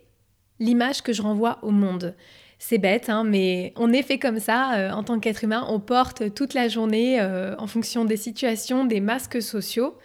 l'image 0.60 1.02
que 1.02 1.14
je 1.14 1.22
renvoie 1.22 1.60
au 1.62 1.72
monde. 1.72 2.16
C'est 2.60 2.78
bête, 2.78 3.10
hein, 3.10 3.26
mais 3.26 3.74
on 3.76 3.92
est 3.92 4.04
fait 4.04 4.20
comme 4.20 4.40
ça 4.40 4.76
euh, 4.76 4.92
en 4.92 5.04
tant 5.04 5.20
qu'être 5.20 5.44
humain. 5.44 5.66
On 5.70 5.80
porte 5.80 6.34
toute 6.34 6.54
la 6.54 6.70
journée, 6.70 7.20
euh, 7.20 7.56
en 7.58 7.68
fonction 7.68 8.06
des 8.06 8.16
situations, 8.16 8.86
des 8.86 9.02
masques 9.02 9.42
sociaux. 9.42 9.98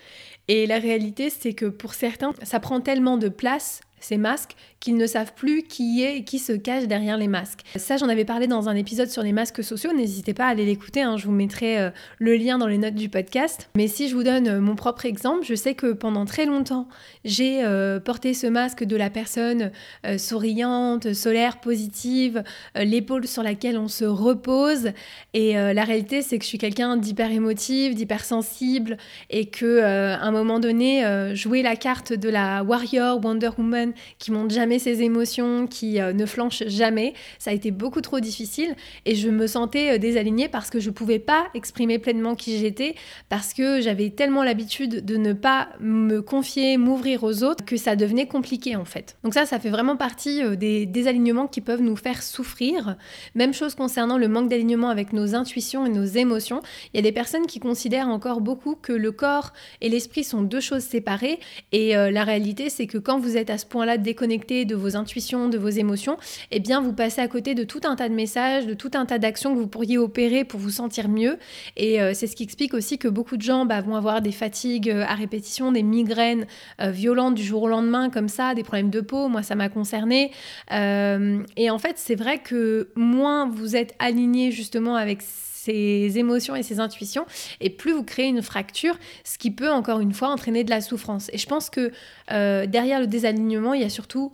Et 0.48 0.66
la 0.66 0.78
réalité, 0.78 1.30
c'est 1.30 1.52
que 1.52 1.66
pour 1.66 1.94
certains, 1.94 2.32
ça 2.42 2.58
prend 2.58 2.80
tellement 2.80 3.16
de 3.16 3.28
place 3.28 3.80
ces 4.00 4.16
masques 4.16 4.56
qu'ils 4.80 4.96
ne 4.96 5.06
savent 5.06 5.34
plus 5.34 5.62
qui 5.62 6.02
est 6.02 6.18
et 6.18 6.24
qui 6.24 6.38
se 6.38 6.52
cache 6.52 6.86
derrière 6.86 7.16
les 7.16 7.28
masques. 7.28 7.62
Ça, 7.76 7.96
j'en 7.96 8.08
avais 8.08 8.24
parlé 8.24 8.46
dans 8.46 8.68
un 8.68 8.76
épisode 8.76 9.08
sur 9.08 9.22
les 9.22 9.32
masques 9.32 9.64
sociaux. 9.64 9.92
N'hésitez 9.92 10.34
pas 10.34 10.46
à 10.46 10.48
aller 10.48 10.64
l'écouter. 10.64 11.02
Hein. 11.02 11.16
je 11.16 11.26
vous 11.26 11.32
mettrai 11.32 11.80
euh, 11.80 11.90
le 12.18 12.36
lien 12.36 12.58
dans 12.58 12.66
les 12.66 12.78
notes 12.78 12.94
du 12.94 13.08
podcast. 13.08 13.68
Mais 13.76 13.88
si 13.88 14.08
je 14.08 14.14
vous 14.14 14.22
donne 14.22 14.48
euh, 14.48 14.60
mon 14.60 14.76
propre 14.76 15.04
exemple, 15.04 15.44
je 15.44 15.54
sais 15.54 15.74
que 15.74 15.92
pendant 15.92 16.24
très 16.24 16.46
longtemps, 16.46 16.88
j'ai 17.24 17.64
euh, 17.64 17.98
porté 17.98 18.34
ce 18.34 18.46
masque 18.46 18.84
de 18.84 18.96
la 18.96 19.10
personne 19.10 19.72
souriante, 20.16 21.12
solaire, 21.12 21.60
positive, 21.60 22.42
l'épaule 22.76 23.26
sur 23.26 23.42
laquelle 23.42 23.78
on 23.78 23.88
se 23.88 24.04
repose. 24.04 24.90
Et 25.34 25.54
la 25.54 25.84
réalité, 25.84 26.22
c'est 26.22 26.38
que 26.38 26.44
je 26.44 26.48
suis 26.48 26.58
quelqu'un 26.58 26.96
d'hyper 26.96 27.30
émotive, 27.30 27.94
d'hyper 27.94 28.24
sensible, 28.24 28.96
et 29.30 29.46
que 29.46 29.80
à 29.80 30.22
un 30.22 30.30
moment 30.30 30.60
donné, 30.60 31.04
jouer 31.34 31.62
la 31.62 31.76
carte 31.76 32.12
de 32.12 32.28
la 32.28 32.62
warrior, 32.62 33.20
Wonder 33.24 33.50
Woman, 33.56 33.87
qui 34.18 34.30
monte 34.30 34.50
jamais 34.50 34.78
ses 34.78 35.02
émotions, 35.02 35.66
qui 35.66 36.00
euh, 36.00 36.12
ne 36.12 36.26
flanche 36.26 36.62
jamais. 36.66 37.14
Ça 37.38 37.50
a 37.50 37.54
été 37.54 37.70
beaucoup 37.70 38.00
trop 38.00 38.20
difficile 38.20 38.74
et 39.04 39.14
je 39.14 39.28
me 39.28 39.46
sentais 39.46 39.94
euh, 39.94 39.98
désalignée 39.98 40.48
parce 40.48 40.70
que 40.70 40.80
je 40.80 40.90
pouvais 40.90 41.18
pas 41.18 41.46
exprimer 41.54 41.98
pleinement 41.98 42.34
qui 42.34 42.58
j'étais, 42.58 42.94
parce 43.28 43.54
que 43.54 43.80
j'avais 43.80 44.10
tellement 44.10 44.42
l'habitude 44.42 45.04
de 45.04 45.16
ne 45.16 45.32
pas 45.32 45.68
me 45.80 46.20
confier, 46.22 46.76
m'ouvrir 46.76 47.24
aux 47.24 47.42
autres, 47.42 47.64
que 47.64 47.76
ça 47.76 47.96
devenait 47.96 48.26
compliqué 48.26 48.76
en 48.76 48.84
fait. 48.84 49.16
Donc 49.24 49.34
ça, 49.34 49.46
ça 49.46 49.58
fait 49.58 49.70
vraiment 49.70 49.96
partie 49.96 50.42
euh, 50.42 50.56
des 50.56 50.86
désalignements 50.86 51.46
qui 51.46 51.60
peuvent 51.60 51.82
nous 51.82 51.96
faire 51.96 52.22
souffrir. 52.22 52.96
Même 53.34 53.54
chose 53.54 53.74
concernant 53.74 54.18
le 54.18 54.28
manque 54.28 54.48
d'alignement 54.48 54.90
avec 54.90 55.12
nos 55.12 55.34
intuitions 55.34 55.86
et 55.86 55.90
nos 55.90 56.04
émotions. 56.04 56.60
Il 56.92 56.96
y 56.96 57.00
a 57.00 57.02
des 57.02 57.12
personnes 57.12 57.46
qui 57.46 57.60
considèrent 57.60 58.08
encore 58.08 58.40
beaucoup 58.40 58.74
que 58.74 58.92
le 58.92 59.12
corps 59.12 59.52
et 59.80 59.88
l'esprit 59.88 60.24
sont 60.24 60.42
deux 60.42 60.60
choses 60.60 60.82
séparées 60.82 61.40
et 61.72 61.94
la 61.94 62.24
réalité 62.24 62.70
c'est 62.70 62.86
que 62.86 62.98
quand 62.98 63.18
vous 63.18 63.36
êtes 63.36 63.50
à 63.50 63.58
ce 63.58 63.66
point-là 63.78 63.96
déconnecté 63.96 64.64
de 64.64 64.74
vos 64.74 64.96
intuitions, 64.96 65.48
de 65.48 65.56
vos 65.56 65.68
émotions, 65.68 66.16
eh 66.50 66.58
bien 66.58 66.80
vous 66.80 66.92
passez 66.92 67.20
à 67.20 67.28
côté 67.28 67.54
de 67.54 67.62
tout 67.62 67.80
un 67.84 67.94
tas 67.94 68.08
de 68.08 68.14
messages, 68.14 68.66
de 68.66 68.74
tout 68.74 68.90
un 68.94 69.06
tas 69.06 69.18
d'actions 69.18 69.54
que 69.54 69.60
vous 69.60 69.68
pourriez 69.68 69.98
opérer 69.98 70.42
pour 70.42 70.58
vous 70.58 70.70
sentir 70.70 71.08
mieux. 71.08 71.38
Et 71.76 72.02
euh, 72.02 72.12
c'est 72.12 72.26
ce 72.26 72.34
qui 72.34 72.42
explique 72.42 72.74
aussi 72.74 72.98
que 72.98 73.06
beaucoup 73.06 73.36
de 73.36 73.42
gens 73.42 73.66
bah, 73.66 73.80
vont 73.80 73.94
avoir 73.94 74.20
des 74.20 74.32
fatigues 74.32 74.90
euh, 74.90 75.04
à 75.06 75.14
répétition, 75.14 75.70
des 75.70 75.84
migraines 75.84 76.48
euh, 76.80 76.90
violentes 76.90 77.36
du 77.36 77.44
jour 77.44 77.62
au 77.62 77.68
lendemain 77.68 78.10
comme 78.10 78.28
ça, 78.28 78.56
des 78.56 78.64
problèmes 78.64 78.90
de 78.90 79.00
peau. 79.00 79.28
Moi, 79.28 79.44
ça 79.44 79.54
m'a 79.54 79.68
concerné. 79.68 80.32
et 80.70 81.70
en 81.70 81.78
fait, 81.78 81.98
c'est 81.98 82.16
vrai 82.16 82.38
que 82.38 82.88
moins 82.96 83.48
vous 83.48 83.76
êtes 83.76 83.94
aligné 84.00 84.50
justement 84.50 84.96
avec 84.96 85.22
ses 85.68 86.18
émotions 86.18 86.56
et 86.56 86.62
ses 86.62 86.80
intuitions, 86.80 87.26
et 87.60 87.70
plus 87.70 87.92
vous 87.92 88.02
créez 88.02 88.26
une 88.26 88.42
fracture, 88.42 88.98
ce 89.24 89.36
qui 89.36 89.50
peut 89.50 89.70
encore 89.70 90.00
une 90.00 90.14
fois 90.14 90.28
entraîner 90.28 90.64
de 90.64 90.70
la 90.70 90.80
souffrance. 90.80 91.28
Et 91.32 91.38
je 91.38 91.46
pense 91.46 91.68
que 91.68 91.92
derrière 92.28 93.00
le 93.00 93.06
désalignement, 93.06 93.74
il 93.74 93.82
y 93.82 93.84
a 93.84 93.90
surtout 93.90 94.32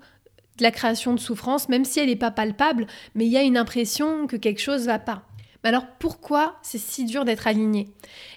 de 0.59 0.63
la 0.63 0.71
création 0.71 1.13
de 1.15 1.19
souffrance, 1.19 1.69
même 1.69 1.85
si 1.85 1.99
elle 1.99 2.07
n'est 2.07 2.17
pas 2.17 2.31
palpable, 2.31 2.87
mais 3.17 3.27
il 3.27 3.33
y 3.33 3.37
a 3.37 3.43
une 3.43 3.57
impression 3.57 4.29
que 4.29 4.37
quelque 4.37 4.61
chose 4.61 4.87
va 4.87 5.01
pas. 5.01 5.23
Mais 5.65 5.71
alors 5.71 5.87
pourquoi 5.99 6.57
c'est 6.61 6.79
si 6.79 7.07
dur 7.07 7.25
d'être 7.25 7.47
aligné? 7.47 7.89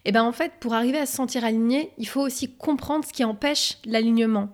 Eh 0.05 0.13
bien 0.13 0.23
en 0.23 0.31
fait, 0.31 0.53
pour 0.61 0.73
arriver 0.73 0.97
à 0.97 1.05
se 1.05 1.13
sentir 1.13 1.43
aligné, 1.43 1.91
il 1.97 2.07
faut 2.07 2.21
aussi 2.21 2.55
comprendre 2.55 3.03
ce 3.03 3.11
qui 3.11 3.25
empêche 3.25 3.79
l'alignement. 3.85 4.47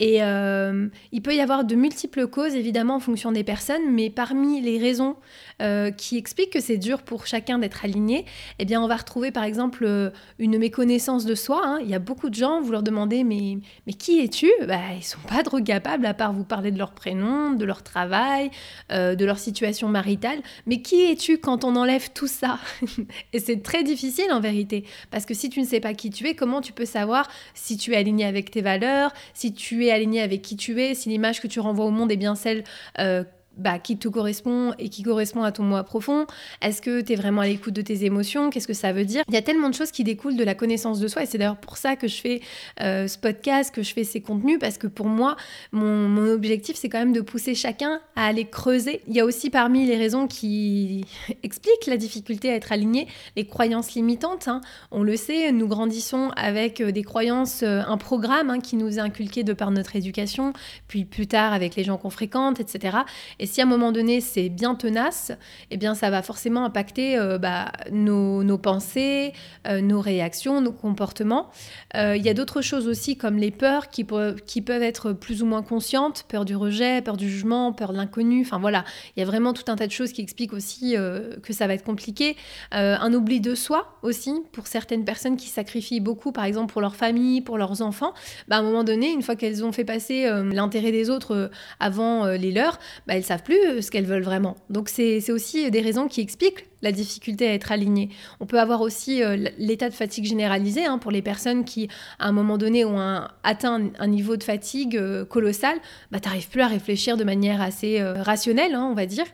Et 0.00 0.22
euh, 0.22 0.88
il 1.12 1.22
peut 1.22 1.34
y 1.34 1.40
avoir 1.40 1.64
de 1.64 1.74
multiples 1.76 2.26
causes, 2.26 2.54
évidemment, 2.54 2.96
en 2.96 3.00
fonction 3.00 3.30
des 3.30 3.44
personnes, 3.44 3.92
mais 3.92 4.10
parmi 4.10 4.60
les 4.60 4.78
raisons 4.78 5.16
euh, 5.62 5.92
qui 5.92 6.18
expliquent 6.18 6.52
que 6.52 6.60
c'est 6.60 6.76
dur 6.76 7.02
pour 7.02 7.26
chacun 7.26 7.60
d'être 7.60 7.84
aligné, 7.84 8.26
eh 8.58 8.64
bien, 8.64 8.82
on 8.82 8.88
va 8.88 8.96
retrouver 8.96 9.30
par 9.30 9.44
exemple 9.44 9.84
euh, 9.86 10.10
une 10.40 10.58
méconnaissance 10.58 11.24
de 11.24 11.34
soi. 11.36 11.62
Hein. 11.64 11.78
Il 11.82 11.88
y 11.88 11.94
a 11.94 12.00
beaucoup 12.00 12.28
de 12.28 12.34
gens, 12.34 12.60
vous 12.60 12.72
leur 12.72 12.82
demandez 12.82 13.22
mais, 13.22 13.58
mais 13.86 13.92
qui 13.92 14.18
es-tu? 14.18 14.50
Bah, 14.66 14.80
Ils 14.96 15.04
sont 15.04 15.20
pas 15.28 15.44
trop 15.44 15.62
capables, 15.62 16.04
à 16.04 16.14
part 16.14 16.32
vous 16.32 16.44
parler 16.44 16.72
de 16.72 16.78
leur 16.78 16.90
prénom, 16.90 17.52
de 17.52 17.64
leur 17.64 17.84
travail, 17.84 18.50
de 18.90 19.24
leur 19.24 19.38
situation 19.38 19.88
maritale. 19.88 20.40
Mais 20.66 20.82
qui 20.82 21.02
es-tu 21.02 21.38
quand 21.38 21.64
on 21.64 21.76
enlève 21.76 22.10
tout 22.16 22.26
ça. 22.26 22.58
Et 23.32 23.38
c'est 23.38 23.62
très 23.62 23.84
difficile 23.84 24.32
en 24.32 24.40
vérité, 24.40 24.84
parce 25.10 25.26
que 25.26 25.34
si 25.34 25.50
tu 25.50 25.60
ne 25.60 25.66
sais 25.66 25.80
pas 25.80 25.94
qui 25.94 26.10
tu 26.10 26.26
es, 26.26 26.34
comment 26.34 26.60
tu 26.60 26.72
peux 26.72 26.86
savoir 26.86 27.28
si 27.54 27.76
tu 27.76 27.92
es 27.92 27.96
aligné 27.96 28.24
avec 28.24 28.50
tes 28.50 28.62
valeurs, 28.62 29.12
si 29.34 29.52
tu 29.52 29.84
es 29.84 29.92
aligné 29.92 30.22
avec 30.22 30.42
qui 30.42 30.56
tu 30.56 30.82
es, 30.82 30.94
si 30.94 31.10
l'image 31.10 31.40
que 31.40 31.46
tu 31.46 31.60
renvoies 31.60 31.84
au 31.84 31.90
monde 31.90 32.10
est 32.10 32.16
bien 32.16 32.34
celle 32.34 32.64
euh, 32.98 33.22
bah, 33.56 33.78
qui 33.78 33.96
te 33.96 34.08
correspond 34.08 34.74
et 34.78 34.88
qui 34.88 35.02
correspond 35.02 35.42
à 35.42 35.52
ton 35.52 35.62
moi 35.62 35.82
profond 35.84 36.26
Est-ce 36.60 36.82
que 36.82 37.00
tu 37.00 37.12
es 37.12 37.16
vraiment 37.16 37.40
à 37.40 37.46
l'écoute 37.46 37.74
de 37.74 37.82
tes 37.82 38.04
émotions? 38.04 38.50
Qu'est-ce 38.50 38.66
que 38.66 38.74
ça 38.74 38.92
veut 38.92 39.04
dire? 39.04 39.22
Il 39.28 39.34
y 39.34 39.38
a 39.38 39.42
tellement 39.42 39.68
de 39.68 39.74
choses 39.74 39.90
qui 39.90 40.04
découlent 40.04 40.36
de 40.36 40.44
la 40.44 40.54
connaissance 40.54 41.00
de 41.00 41.08
soi 41.08 41.22
et 41.22 41.26
c'est 41.26 41.38
d'ailleurs 41.38 41.56
pour 41.56 41.76
ça 41.76 41.96
que 41.96 42.08
je 42.08 42.20
fais 42.20 42.40
euh, 42.80 43.08
ce 43.08 43.18
podcast, 43.18 43.74
que 43.74 43.82
je 43.82 43.92
fais 43.92 44.04
ces 44.04 44.20
contenus 44.20 44.58
parce 44.60 44.78
que 44.78 44.86
pour 44.86 45.06
moi, 45.06 45.36
mon, 45.72 46.16
objectif 46.26 46.76
c'est 46.76 46.88
quand 46.88 46.98
même 46.98 47.12
de 47.12 47.20
pousser 47.20 47.54
chacun 47.54 48.00
à 48.14 48.26
aller 48.26 48.46
creuser. 48.46 49.00
Il 49.06 49.14
y 49.14 49.20
a 49.20 49.24
aussi 49.24 49.48
parmi 49.48 49.86
les 49.86 49.96
raisons 49.96 50.26
qui 50.26 51.04
expliquent 51.42 51.86
la 51.86 51.96
difficulté 51.96 52.50
à 52.50 52.54
être 52.54 52.72
aligné, 52.72 53.06
les 53.36 53.46
croyances 53.46 53.94
limitantes. 53.94 54.48
Hein. 54.48 54.60
On 54.90 55.02
le 55.02 55.16
sait, 55.16 55.52
nous 55.52 55.68
grandissons 55.68 56.30
avec 56.36 56.80
euh, 56.80 56.92
des 56.92 57.02
croyances, 57.02 57.62
euh, 57.62 57.82
un 57.86 57.96
programme 57.96 58.50
hein, 58.50 58.60
qui 58.60 58.76
nous 58.76 58.98
est 58.98 59.00
inculqué 59.00 59.44
de 59.44 59.52
par 59.52 59.70
notre 59.70 59.96
éducation, 59.96 60.52
puis 60.88 61.04
plus 61.04 61.26
tard 61.26 61.52
avec 61.52 61.76
les 61.76 61.84
gens 61.84 61.96
qu'on 61.96 62.10
fréquente, 62.10 62.60
etc. 62.60 62.98
Et 63.38 63.45
et 63.46 63.48
si 63.48 63.60
à 63.60 63.64
un 63.64 63.68
moment 63.68 63.92
donné 63.92 64.20
c'est 64.20 64.48
bien 64.48 64.74
tenace, 64.74 65.30
eh 65.70 65.76
bien 65.76 65.94
ça 65.94 66.10
va 66.10 66.20
forcément 66.20 66.64
impacter 66.64 67.16
euh, 67.16 67.38
bah, 67.38 67.70
nos, 67.92 68.58
pensées, 68.58 69.34
euh, 69.68 69.80
nos 69.80 70.00
réactions, 70.00 70.60
nos 70.60 70.72
comportements. 70.72 71.48
Euh, 71.94 72.16
il 72.16 72.24
y 72.24 72.28
a 72.28 72.34
d'autres 72.34 72.60
choses 72.60 72.88
aussi 72.88 73.16
comme 73.16 73.36
les 73.36 73.52
peurs 73.52 73.88
qui, 73.88 74.04
qui, 74.46 74.62
peuvent 74.62 74.82
être 74.82 75.12
plus 75.12 75.44
ou 75.44 75.46
moins 75.46 75.62
conscientes, 75.62 76.24
peur 76.28 76.44
du 76.44 76.56
rejet, 76.56 77.02
peur 77.02 77.16
du 77.16 77.30
jugement, 77.30 77.72
peur 77.72 77.92
de 77.92 77.98
l'inconnu. 77.98 78.40
Enfin 78.40 78.58
voilà, 78.58 78.84
il 79.16 79.20
y 79.20 79.22
a 79.22 79.26
vraiment 79.26 79.52
tout 79.52 79.70
un 79.70 79.76
tas 79.76 79.86
de 79.86 79.92
choses 79.92 80.10
qui 80.10 80.22
expliquent 80.22 80.52
aussi 80.52 80.96
que 81.42 81.52
ça 81.52 81.68
va 81.68 81.74
être 81.74 81.84
compliqué. 81.84 82.34
un 82.72 83.14
oubli 83.14 83.40
de 83.40 83.54
soi 83.54 83.96
aussi 84.02 84.34
pour 84.50 84.66
certaines 84.66 85.04
personnes 85.04 85.36
qui 85.36 85.46
sacrifient 85.46 86.00
beaucoup, 86.00 86.32
par 86.32 86.44
exemple 86.44 86.72
pour 86.72 86.80
leur 86.80 86.96
famille, 86.96 87.42
pour 87.42 87.58
leurs 87.58 87.80
enfants. 87.80 88.12
Bah, 88.48 88.56
à 88.56 88.58
un 88.58 88.62
moment 88.62 88.82
donné, 88.82 89.12
une 89.12 89.22
fois 89.22 89.36
qu'elles 89.36 89.64
ont 89.64 89.70
fait 89.70 89.84
passer 89.84 90.28
l'intérêt 90.52 90.90
des 90.90 91.10
autres 91.10 91.52
avant 91.78 92.26
les 92.26 92.50
leurs, 92.50 92.80
bah, 93.06 93.14
elles 93.14 93.24
savent 93.24 93.35
plus 93.42 93.58
euh, 93.66 93.82
ce 93.82 93.90
qu'elles 93.90 94.06
veulent 94.06 94.22
vraiment. 94.22 94.56
Donc 94.70 94.88
c'est 94.88 95.30
aussi 95.30 95.70
des 95.70 95.80
raisons 95.80 96.08
qui 96.08 96.20
expliquent 96.20 96.66
la 96.82 96.92
difficulté 96.92 97.46
à 97.48 97.54
être 97.54 97.72
aligné. 97.72 98.10
On 98.40 98.46
peut 98.46 98.60
avoir 98.60 98.80
aussi 98.80 99.22
euh, 99.22 99.36
l'état 99.58 99.88
de 99.88 99.94
fatigue 99.94 100.24
généralisé 100.24 100.84
hein, 100.84 100.98
pour 100.98 101.10
les 101.10 101.22
personnes 101.22 101.64
qui, 101.64 101.88
à 102.18 102.28
un 102.28 102.32
moment 102.32 102.58
donné, 102.58 102.84
ont 102.84 103.00
atteint 103.42 103.90
un, 103.98 104.06
niveau 104.06 104.36
de 104.36 104.44
fatigue 104.44 104.96
euh, 104.96 105.24
colossal. 105.24 105.76
Bah, 106.10 106.20
tu 106.20 106.28
n'arrives 106.28 106.48
plus 106.48 106.60
à 106.60 106.68
réfléchir 106.68 107.16
de 107.16 107.24
manière 107.24 107.60
assez 107.60 108.02
rationnelle, 108.02 108.74
hein, 108.74 108.88
on 108.90 108.94
va 108.94 109.06
dire. 109.06 109.26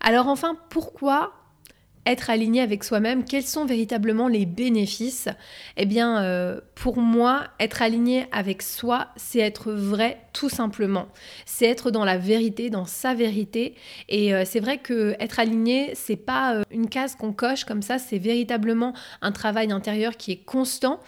Alors 0.00 0.28
enfin, 0.28 0.56
pourquoi 0.70 1.32
être 2.06 2.30
aligné 2.30 2.60
avec 2.60 2.84
soi-même, 2.84 3.24
quels 3.24 3.44
sont 3.44 3.64
véritablement 3.64 4.28
les 4.28 4.46
bénéfices? 4.46 5.28
Eh 5.76 5.86
bien, 5.86 6.22
euh, 6.22 6.60
pour 6.74 6.98
moi, 6.98 7.44
être 7.58 7.82
aligné 7.82 8.26
avec 8.32 8.62
soi, 8.62 9.08
c'est 9.16 9.38
être 9.38 9.72
vrai 9.72 10.18
tout 10.32 10.48
simplement. 10.48 11.06
C'est 11.46 11.66
être 11.66 11.90
dans 11.90 12.04
la 12.04 12.18
vérité, 12.18 12.68
dans 12.68 12.86
sa 12.86 13.14
vérité. 13.14 13.74
Et 14.08 14.34
euh, 14.34 14.42
c'est 14.44 14.60
vrai 14.60 14.78
que 14.78 15.14
être 15.20 15.38
aligné, 15.38 15.92
c'est 15.94 16.16
pas 16.16 16.56
euh, 16.56 16.62
une 16.70 16.88
case 16.88 17.14
qu'on 17.14 17.32
coche 17.32 17.64
comme 17.64 17.82
ça, 17.82 17.98
c'est 17.98 18.18
véritablement 18.18 18.92
un 19.22 19.32
travail 19.32 19.72
intérieur 19.72 20.16
qui 20.16 20.32
est 20.32 20.44
constant, 20.44 21.00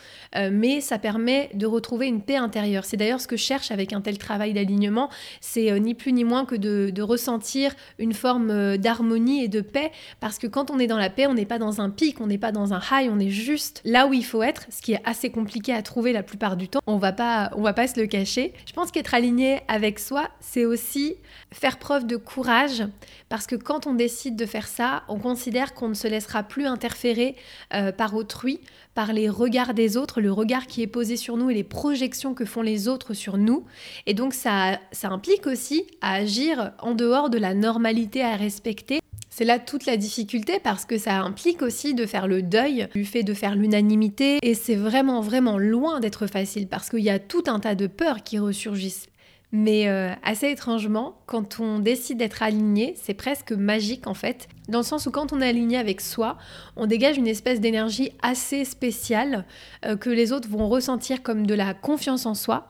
mais 0.50 0.80
ça 0.80 0.98
permet 0.98 1.50
de 1.54 1.66
retrouver 1.66 2.06
une 2.06 2.22
paix 2.22 2.36
intérieure. 2.36 2.84
C'est 2.84 2.96
d'ailleurs 2.96 3.20
ce 3.20 3.26
que 3.26 3.36
je 3.36 3.42
cherche 3.42 3.70
avec 3.70 3.92
un 3.92 4.00
tel 4.00 4.18
travail 4.18 4.52
d'alignement, 4.52 5.10
c'est 5.40 5.78
ni 5.80 5.94
plus 5.94 6.12
ni 6.12 6.24
moins 6.24 6.44
que 6.44 6.54
de, 6.54 6.90
de 6.90 7.02
ressentir 7.02 7.74
une 7.98 8.12
forme 8.12 8.76
d'harmonie 8.76 9.42
et 9.42 9.48
de 9.48 9.60
paix, 9.60 9.90
parce 10.20 10.38
que 10.38 10.46
quand 10.46 10.70
on 10.70 10.78
dans 10.86 10.98
la 10.98 11.10
paix, 11.10 11.26
on 11.26 11.34
n'est 11.34 11.46
pas 11.46 11.58
dans 11.58 11.80
un 11.80 11.90
pic, 11.90 12.20
on 12.20 12.26
n'est 12.26 12.38
pas 12.38 12.52
dans 12.52 12.74
un 12.74 12.80
high, 12.90 13.10
on 13.10 13.18
est 13.18 13.30
juste 13.30 13.80
là 13.84 14.06
où 14.06 14.12
il 14.12 14.24
faut 14.24 14.42
être, 14.42 14.66
ce 14.70 14.82
qui 14.82 14.92
est 14.92 15.00
assez 15.04 15.30
compliqué 15.30 15.72
à 15.72 15.82
trouver 15.82 16.12
la 16.12 16.22
plupart 16.22 16.56
du 16.56 16.68
temps. 16.68 16.80
On 16.86 16.98
va 16.98 17.12
pas, 17.12 17.50
on 17.56 17.62
va 17.62 17.72
pas 17.72 17.86
se 17.86 18.00
le 18.00 18.06
cacher. 18.06 18.52
Je 18.66 18.72
pense 18.72 18.90
qu'être 18.90 19.14
aligné 19.14 19.60
avec 19.68 19.98
soi, 19.98 20.28
c'est 20.40 20.64
aussi 20.64 21.16
faire 21.52 21.78
preuve 21.78 22.06
de 22.06 22.16
courage, 22.16 22.84
parce 23.28 23.46
que 23.46 23.56
quand 23.56 23.86
on 23.86 23.94
décide 23.94 24.36
de 24.36 24.46
faire 24.46 24.68
ça, 24.68 25.02
on 25.08 25.18
considère 25.18 25.74
qu'on 25.74 25.88
ne 25.88 25.94
se 25.94 26.08
laissera 26.08 26.42
plus 26.42 26.66
interférer 26.66 27.36
euh, 27.74 27.92
par 27.92 28.14
autrui, 28.14 28.60
par 28.94 29.12
les 29.12 29.28
regards 29.28 29.74
des 29.74 29.96
autres, 29.96 30.20
le 30.20 30.32
regard 30.32 30.66
qui 30.66 30.82
est 30.82 30.86
posé 30.86 31.16
sur 31.16 31.36
nous 31.36 31.50
et 31.50 31.54
les 31.54 31.64
projections 31.64 32.34
que 32.34 32.44
font 32.44 32.62
les 32.62 32.88
autres 32.88 33.14
sur 33.14 33.36
nous. 33.36 33.64
Et 34.06 34.14
donc 34.14 34.32
ça, 34.32 34.80
ça 34.90 35.08
implique 35.08 35.46
aussi 35.46 35.86
à 36.00 36.14
agir 36.14 36.72
en 36.80 36.94
dehors 36.94 37.30
de 37.30 37.38
la 37.38 37.54
normalité 37.54 38.22
à 38.22 38.36
respecter 38.36 39.00
c'est 39.36 39.44
là 39.44 39.58
toute 39.58 39.84
la 39.84 39.98
difficulté 39.98 40.60
parce 40.64 40.86
que 40.86 40.96
ça 40.96 41.20
implique 41.20 41.60
aussi 41.60 41.92
de 41.92 42.06
faire 42.06 42.26
le 42.26 42.40
deuil 42.40 42.88
du 42.94 43.04
fait 43.04 43.22
de 43.22 43.34
faire 43.34 43.54
l'unanimité 43.54 44.38
et 44.40 44.54
c'est 44.54 44.76
vraiment 44.76 45.20
vraiment 45.20 45.58
loin 45.58 46.00
d'être 46.00 46.26
facile 46.26 46.68
parce 46.68 46.88
qu'il 46.88 47.00
y 47.00 47.10
a 47.10 47.18
tout 47.18 47.44
un 47.46 47.60
tas 47.60 47.74
de 47.74 47.86
peurs 47.86 48.22
qui 48.22 48.38
ressurgissent. 48.38 49.08
Mais 49.52 49.88
euh, 49.88 50.10
assez 50.24 50.48
étrangement, 50.48 51.20
quand 51.26 51.60
on 51.60 51.78
décide 51.78 52.18
d'être 52.18 52.42
aligné, 52.42 52.94
c'est 52.96 53.14
presque 53.14 53.52
magique 53.52 54.08
en 54.08 54.14
fait, 54.14 54.48
dans 54.68 54.80
le 54.80 54.84
sens 54.84 55.06
où 55.06 55.12
quand 55.12 55.32
on 55.32 55.40
est 55.40 55.48
aligné 55.48 55.78
avec 55.78 56.00
soi, 56.00 56.36
on 56.74 56.86
dégage 56.86 57.16
une 57.16 57.28
espèce 57.28 57.60
d'énergie 57.60 58.10
assez 58.22 58.64
spéciale 58.64 59.44
euh, 59.84 59.96
que 59.96 60.10
les 60.10 60.32
autres 60.32 60.48
vont 60.48 60.68
ressentir 60.68 61.22
comme 61.22 61.46
de 61.46 61.54
la 61.54 61.74
confiance 61.74 62.26
en 62.26 62.34
soi. 62.34 62.68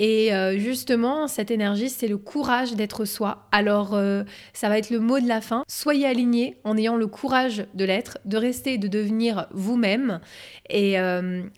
Et 0.00 0.34
euh, 0.34 0.58
justement, 0.58 1.28
cette 1.28 1.52
énergie, 1.52 1.88
c'est 1.88 2.08
le 2.08 2.18
courage 2.18 2.74
d'être 2.74 3.04
soi. 3.04 3.46
Alors, 3.52 3.96
ça 4.52 4.68
va 4.68 4.78
être 4.78 4.90
le 4.90 4.98
mot 4.98 5.20
de 5.20 5.28
la 5.28 5.40
fin. 5.40 5.62
Soyez 5.68 6.06
aligné 6.06 6.56
en 6.64 6.76
ayant 6.76 6.96
le 6.96 7.06
courage 7.06 7.66
de 7.74 7.84
l'être, 7.84 8.18
de 8.24 8.36
rester 8.36 8.74
et 8.74 8.78
de 8.78 8.88
devenir 8.88 9.46
vous-même. 9.52 10.20
Et 10.68 10.96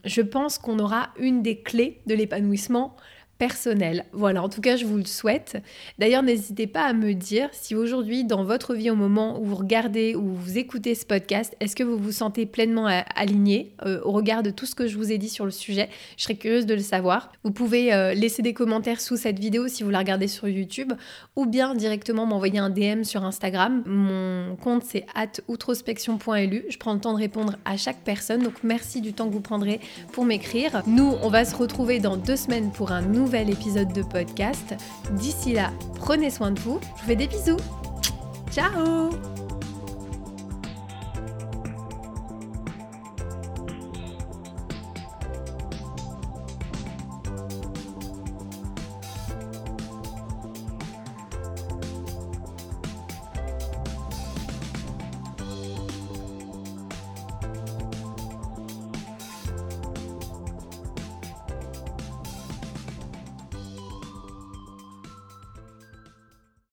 je 0.05 0.21
pense 0.21 0.59
qu'on 0.59 0.79
aura 0.79 1.09
une 1.19 1.43
des 1.43 1.61
clés 1.61 2.01
de 2.07 2.15
l'épanouissement 2.15 2.95
personnel. 3.39 4.05
Voilà, 4.13 4.43
en 4.43 4.49
tout 4.49 4.61
cas, 4.61 4.77
je 4.77 4.85
vous 4.85 4.97
le 4.97 5.05
souhaite. 5.05 5.63
D'ailleurs, 5.99 6.23
n'hésitez 6.23 6.67
pas 6.67 6.83
à 6.83 6.93
me 6.93 7.15
dire 7.15 7.49
si 7.53 7.77
aujourd'hui, 7.77 8.25
dans 8.25 8.43
votre 8.43 8.75
vie, 8.75 8.91
au 8.91 8.97
moment 8.97 9.41
où 9.41 9.45
vous 9.45 9.55
regardez 9.55 10.17
ou 10.17 10.35
vous 10.35 10.59
écoutez 10.59 10.97
ce 10.97 11.07
podcast, 11.07 11.57
est-ce 11.61 11.77
que 11.77 11.85
vous 11.85 11.97
vous 11.97 12.13
sentez 12.13 12.47
pleinement 12.47 12.87
aligné 13.15 13.73
euh, 13.87 14.01
au 14.05 14.11
regard 14.11 14.43
de 14.43 14.51
tout 14.51 14.67
ce 14.67 14.75
que 14.75 14.89
je 14.89 14.97
vous 14.97 15.13
ai 15.13 15.19
dit 15.19 15.29
sur 15.29 15.45
le 15.45 15.53
sujet 15.53 15.89
Je 16.17 16.25
serais 16.25 16.35
curieuse 16.35 16.67
de 16.67 16.75
le 16.75 16.81
savoir. 16.81 17.31
Vous 17.45 17.53
pouvez 17.53 17.95
euh, 17.95 18.13
laisser 18.13 18.43
des 18.43 18.55
commentaires 18.55 19.01
sous 19.01 19.17
cette 19.17 19.39
vidéo 19.39 19.69
si 19.69 19.85
vous 19.85 19.91
la 19.91 19.99
regardez 19.99 20.27
sur 20.27 20.49
YouTube 20.49 20.93
ou 21.37 21.47
bien 21.47 21.77
directement 21.77 22.27
m'envoyer 22.27 22.59
un 22.59 22.71
DM 22.71 23.05
sur 23.05 23.25
Instagram. 23.25 23.85
Mon 23.87 24.57
compte, 24.57 24.83
c'est 24.83 25.07
outrospection.lu. 25.47 26.65
Je 26.69 26.79
prends 26.79 26.95
le 26.95 27.01
temps 27.01 27.13
de 27.13 27.19
répondre 27.19 27.57
à 27.65 27.77
chaque 27.77 27.99
personne, 27.99 28.43
donc 28.43 28.65
merci 28.65 29.01
du 29.01 29.13
temps 29.13 29.29
que 29.29 29.33
vous 29.33 29.41
prendrez 29.41 29.81
pour 30.13 30.25
m'écrire. 30.25 30.83
Nous, 30.89 31.15
on 31.23 31.29
va 31.29 31.45
se 31.45 31.55
retrouver 31.55 32.01
dans 32.01 32.17
deux 32.17 32.37
semaines 32.37 32.73
pour 32.73 32.91
un 32.91 33.03
nouveau 33.03 33.28
épisode 33.37 33.93
de 33.93 34.03
podcast. 34.03 34.75
D'ici 35.13 35.53
là, 35.53 35.71
prenez 35.97 36.31
soin 36.31 36.51
de 36.51 36.61
vous. 36.61 36.81
Je 36.83 37.03
vous 37.03 37.07
fais 37.07 37.17
des 37.17 37.27
bisous. 37.27 37.59
Ciao 38.51 39.11